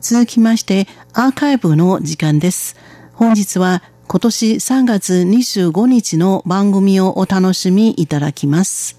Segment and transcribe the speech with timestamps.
[0.00, 2.76] 続きましてアーカイブの時間です。
[3.14, 8.96] 本日は今年3月25日の番組をお楽しみいただきます。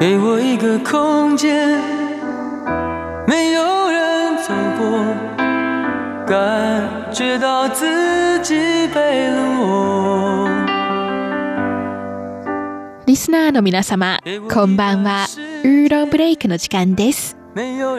[0.00, 1.80] 给我一个空间，
[3.26, 5.16] 没有人走过，
[6.26, 7.84] 感觉到自
[8.44, 10.48] 己被冷落。
[13.06, 14.20] リスナーの皆様、
[14.52, 15.26] こんばんは。
[15.64, 17.36] ウーロンブレイクの時間です。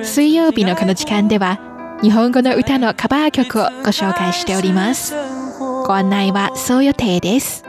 [0.04, 1.60] 水曜日のこの時間では、
[2.02, 5.16] 日本語の歌のカバー曲をご紹介しております。
[5.60, 7.64] ご案内はそう予定です。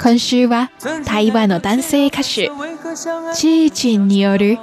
[0.00, 0.70] 今週は
[1.04, 4.56] 台湾の男性歌手、チーチンによる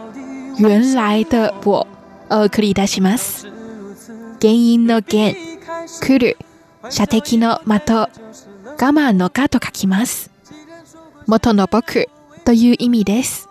[0.58, 1.88] 原来的我を
[2.30, 3.48] お送りいたします。
[4.41, 5.34] 原因の原、
[6.02, 6.38] 来る、
[6.90, 8.10] 射的の的、我
[8.77, 10.32] 慢のかと書きます。
[11.27, 12.08] 元の僕
[12.46, 13.48] という意味です。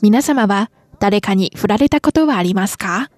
[0.00, 3.10] 皆様は誰かに振られたことはありますか？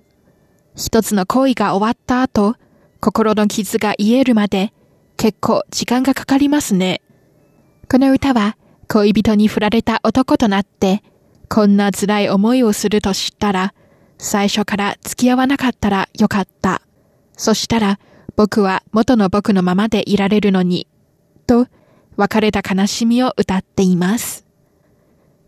[0.77, 2.57] 一つの恋が終わった後、
[3.01, 4.73] 心の傷が癒えるまで
[5.17, 7.01] 結構時間がかかりますね。
[7.91, 8.57] この歌は
[8.89, 11.03] 恋人に振られた男となって、
[11.49, 13.75] こんな辛い思いをすると知ったら、
[14.19, 16.83] 最初から付き合わなかったらよかった。
[17.37, 17.99] そしたら
[18.37, 20.87] 僕は元の僕のままでいられるのに、
[21.47, 21.67] と
[22.17, 24.47] 別れた悲しみを歌っています。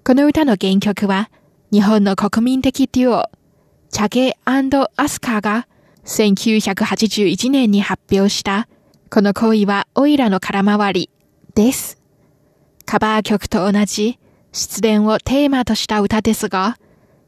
[0.04, 1.30] この歌の原曲は
[1.70, 3.30] 日本の国民的デュオ
[3.92, 4.38] チャゲ
[4.96, 5.68] アスカが
[6.06, 8.66] 1981年に発表した
[9.10, 11.10] この恋はオイラの空回り
[11.54, 12.00] です。
[12.86, 14.18] カバー曲と同じ
[14.50, 16.78] 失恋をテーマとした歌ですが、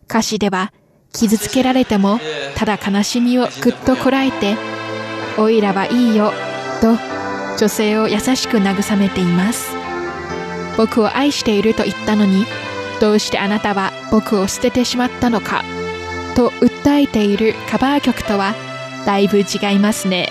[0.09, 0.73] 歌詞では
[1.13, 2.19] 傷つけられても
[2.57, 4.57] ただ悲しみをぐっとこらえて、
[5.37, 6.33] オイラはいいよ
[6.81, 6.97] と
[7.59, 9.75] 女性を優しく慰めています。
[10.79, 12.47] 僕を愛していると言ったのに、
[13.03, 15.63] どうしてあなたは僕を捨ててしまったのか。
[16.35, 18.55] と訴えているカバー曲とは
[19.07, 20.31] だいぶ違いますね。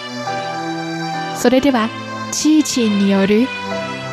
[1.37, 1.89] それでは、
[2.31, 3.47] チーチンによる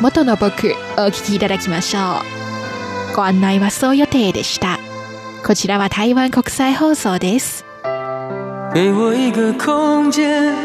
[0.01, 1.99] 元の僕お聴きいただきましょ
[3.13, 3.15] う。
[3.15, 4.79] ご案内はそう予定でした。
[5.45, 7.65] こちらは台湾国際放送です。
[8.73, 10.55] 给我一个空间，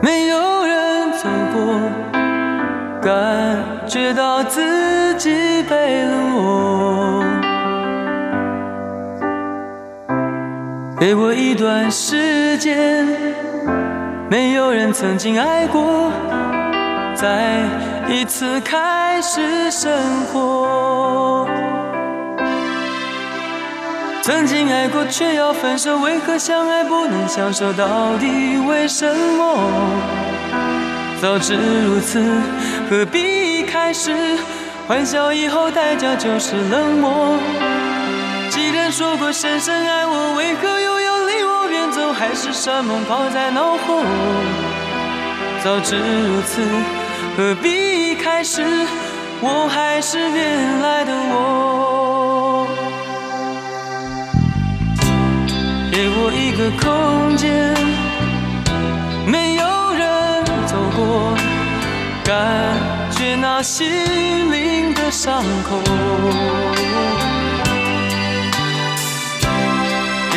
[0.00, 1.90] 没有人走过，
[3.02, 7.31] 感觉到自己被冷落。
[11.02, 13.04] 给我一段时间，
[14.30, 16.12] 没有人曾经爱过，
[17.12, 17.58] 再
[18.08, 19.90] 一次开始生
[20.26, 21.48] 活。
[24.22, 27.72] 曾经爱过却要分手，为何相爱不能相守？
[27.72, 29.58] 到底为什么？
[31.20, 32.24] 早知如此，
[32.88, 34.38] 何必开始？
[34.86, 37.36] 欢笑以后代价就是冷漠。
[38.92, 42.12] 说过深深爱我，为何又要离我远走？
[42.12, 44.04] 海誓山盟抛在脑后。
[45.64, 46.60] 早知如此，
[47.34, 48.62] 何必一开始？
[49.40, 52.68] 我还是原来的我。
[55.90, 57.74] 给我一个空间，
[59.26, 61.34] 没有人走过，
[62.22, 62.76] 感
[63.10, 65.80] 觉那心灵的伤口。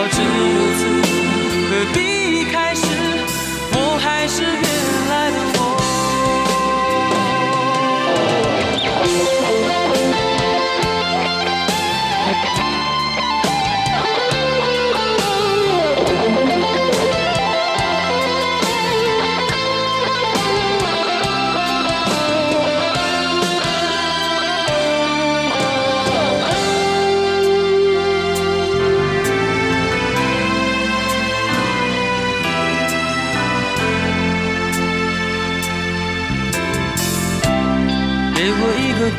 [0.00, 0.86] 早知如此
[1.68, 2.19] 何必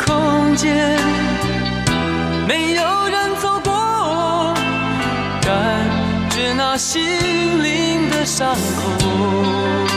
[0.05, 0.99] 空间
[2.47, 4.53] 没有人走过，
[5.41, 5.89] 感
[6.29, 7.01] 觉那心
[7.63, 9.90] 灵的伤口。